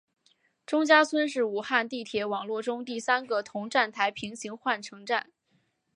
[0.65, 5.31] 钟家村是武汉地铁网络中第三个同站台平行换乘站。